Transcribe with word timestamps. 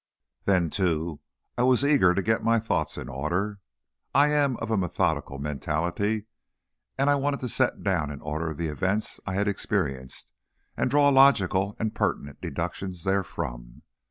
Then, 0.45 0.71
too, 0.71 1.19
I 1.59 1.61
was 1.61 1.85
eager 1.85 2.15
to 2.15 2.23
get 2.23 2.43
my 2.43 2.57
thoughts 2.57 2.97
in 2.97 3.07
order. 3.07 3.59
I 4.15 4.29
am 4.29 4.57
of 4.57 4.71
a 4.71 4.75
methodical 4.75 5.37
mentality, 5.37 6.25
and 6.97 7.07
I 7.07 7.13
wanted 7.13 7.39
to 7.41 7.47
set 7.49 7.83
down 7.83 8.09
in 8.09 8.19
order 8.23 8.51
the 8.55 8.65
events 8.69 9.19
I 9.27 9.35
had 9.35 9.47
experienced 9.47 10.33
and 10.75 10.89
draw 10.89 11.09
logical 11.09 11.75
and 11.79 11.93
pertinent 11.93 12.41
deductions 12.41 13.03
therefrom. 13.03 13.83